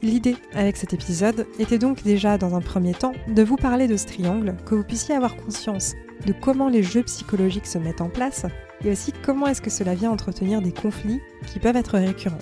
L'idée 0.02 0.36
avec 0.52 0.76
cet 0.76 0.92
épisode 0.92 1.46
était 1.58 1.78
donc 1.78 2.02
déjà 2.02 2.36
dans 2.36 2.54
un 2.54 2.60
premier 2.60 2.92
temps 2.92 3.14
de 3.28 3.42
vous 3.42 3.56
parler 3.56 3.88
de 3.88 3.96
ce 3.96 4.06
triangle, 4.06 4.54
que 4.66 4.74
vous 4.74 4.84
puissiez 4.84 5.14
avoir 5.14 5.36
conscience 5.36 5.94
de 6.26 6.34
comment 6.38 6.68
les 6.68 6.82
jeux 6.82 7.02
psychologiques 7.02 7.66
se 7.66 7.78
mettent 7.78 8.02
en 8.02 8.10
place 8.10 8.44
et 8.84 8.90
aussi 8.90 9.12
comment 9.24 9.46
est-ce 9.46 9.62
que 9.62 9.70
cela 9.70 9.94
vient 9.94 10.10
entretenir 10.10 10.60
des 10.60 10.72
conflits 10.72 11.20
qui 11.46 11.58
peuvent 11.60 11.76
être 11.76 11.98
récurrents. 11.98 12.36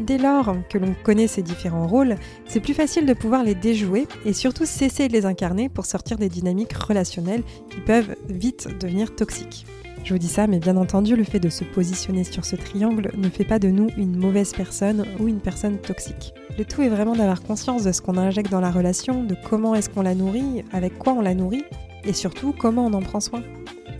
Dès 0.00 0.18
lors 0.18 0.54
que 0.68 0.78
l'on 0.78 0.94
connaît 1.02 1.26
ces 1.26 1.42
différents 1.42 1.88
rôles, 1.88 2.14
c'est 2.46 2.60
plus 2.60 2.74
facile 2.74 3.06
de 3.06 3.14
pouvoir 3.14 3.42
les 3.42 3.56
déjouer 3.56 4.06
et 4.24 4.32
surtout 4.32 4.64
cesser 4.64 5.08
de 5.08 5.12
les 5.12 5.26
incarner 5.26 5.68
pour 5.68 5.86
sortir 5.86 6.16
des 6.16 6.28
dynamiques 6.28 6.74
relationnelles 6.74 7.42
qui 7.70 7.80
peuvent 7.80 8.14
vite 8.28 8.68
devenir 8.78 9.16
toxiques. 9.16 9.66
Je 10.04 10.14
vous 10.14 10.18
dis 10.18 10.28
ça, 10.28 10.46
mais 10.46 10.58
bien 10.58 10.76
entendu, 10.76 11.16
le 11.16 11.24
fait 11.24 11.40
de 11.40 11.48
se 11.48 11.64
positionner 11.64 12.24
sur 12.24 12.44
ce 12.44 12.56
triangle 12.56 13.10
ne 13.16 13.28
fait 13.28 13.44
pas 13.44 13.58
de 13.58 13.68
nous 13.68 13.88
une 13.96 14.16
mauvaise 14.16 14.52
personne 14.52 15.04
ou 15.18 15.28
une 15.28 15.40
personne 15.40 15.78
toxique. 15.78 16.32
Le 16.56 16.64
tout 16.64 16.82
est 16.82 16.88
vraiment 16.88 17.14
d'avoir 17.14 17.42
conscience 17.42 17.84
de 17.84 17.92
ce 17.92 18.00
qu'on 18.00 18.16
injecte 18.16 18.50
dans 18.50 18.60
la 18.60 18.70
relation, 18.70 19.22
de 19.22 19.36
comment 19.48 19.74
est-ce 19.74 19.90
qu'on 19.90 20.02
la 20.02 20.14
nourrit, 20.14 20.64
avec 20.72 20.98
quoi 20.98 21.12
on 21.12 21.20
la 21.20 21.34
nourrit, 21.34 21.64
et 22.04 22.12
surtout 22.12 22.54
comment 22.56 22.86
on 22.86 22.92
en 22.94 23.02
prend 23.02 23.20
soin. 23.20 23.42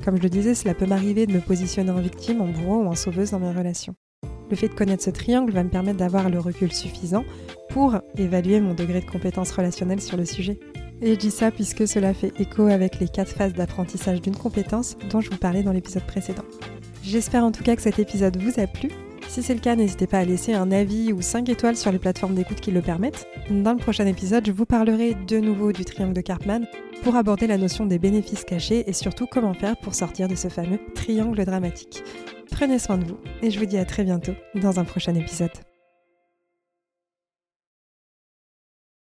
Comme 0.05 0.17
je 0.17 0.23
le 0.23 0.31
disais, 0.31 0.55
cela 0.55 0.75
peut 0.75 0.87
m'arriver 0.87 1.27
de 1.27 1.33
me 1.35 1.41
positionner 1.41 1.91
en 1.91 2.01
victime, 2.01 2.41
en 2.41 2.49
bourreau 2.49 2.85
ou 2.85 2.87
en 2.87 2.95
sauveuse 2.95 3.33
dans 3.33 3.41
mes 3.41 3.53
relations. 3.53 3.95
Le 4.51 4.57
fait 4.57 4.69
de 4.69 4.75
connaître 4.75 5.05
ce 5.05 5.11
triangle 5.11 5.53
va 5.53 5.63
me 5.63 5.69
permettre 5.69 5.99
d'avoir 5.99 6.31
le 6.31 6.39
recul 6.39 6.73
suffisant 6.73 7.25
pour 7.69 7.99
évaluer 8.17 8.61
mon 8.61 8.73
degré 8.73 9.01
de 9.01 9.07
compétence 9.07 9.51
relationnelle 9.53 10.01
sur 10.01 10.17
le 10.17 10.25
sujet. 10.25 10.59
Et 11.01 11.15
je 11.15 11.19
dis 11.19 11.31
ça 11.31 11.51
puisque 11.51 11.87
cela 11.87 12.13
fait 12.15 12.33
écho 12.41 12.67
avec 12.67 12.99
les 12.99 13.09
quatre 13.09 13.31
phases 13.31 13.53
d'apprentissage 13.53 14.21
d'une 14.21 14.37
compétence 14.37 14.97
dont 15.11 15.21
je 15.21 15.31
vous 15.31 15.37
parlais 15.37 15.63
dans 15.63 15.73
l'épisode 15.73 16.05
précédent. 16.05 16.45
J'espère 17.03 17.45
en 17.45 17.53
tout 17.53 17.63
cas 17.63 17.77
que 17.77 17.83
cet 17.83 17.99
épisode 17.99 18.37
vous 18.43 18.61
a 18.61 18.67
plu. 18.67 18.91
Si 19.29 19.43
c'est 19.43 19.55
le 19.55 19.61
cas, 19.61 19.77
n'hésitez 19.77 20.07
pas 20.07 20.19
à 20.19 20.25
laisser 20.25 20.55
un 20.55 20.73
avis 20.73 21.13
ou 21.13 21.21
5 21.21 21.49
étoiles 21.49 21.77
sur 21.77 21.93
les 21.93 21.99
plateformes 21.99 22.35
d'écoute 22.35 22.61
qui 22.61 22.71
le 22.71 22.81
permettent. 22.81 23.27
Dans 23.51 23.73
le 23.73 23.79
prochain 23.79 24.07
épisode, 24.07 24.47
je 24.47 24.53
vous 24.53 24.65
parlerai 24.65 25.15
de 25.15 25.39
nouveau 25.39 25.73
du 25.73 25.85
triangle 25.85 26.15
de 26.15 26.21
Cartman 26.23 26.67
pour 27.03 27.15
aborder 27.15 27.47
la 27.47 27.59
notion 27.59 27.87
des 27.87 27.99
bénéfices 27.99 28.45
cachés 28.45 28.89
et 28.89 28.93
surtout 28.93 29.27
comment 29.27 29.55
faire 29.55 29.77
pour 29.77 29.95
sortir 29.95 30.29
de 30.29 30.35
ce 30.35 30.49
fameux 30.49 30.81
triangle 30.95 31.45
dramatique. 31.45 32.03
Prenez 32.51 32.79
soin 32.79 32.99
de 32.99 33.05
vous 33.05 33.19
et 33.43 33.51
je 33.51 33.59
vous 33.59 33.67
dis 33.67 33.79
à 33.79 33.85
très 33.85 34.03
bientôt 34.03 34.33
dans 34.55 34.81
un 34.81 34.85
prochain 34.85 35.15
épisode. 35.15 35.51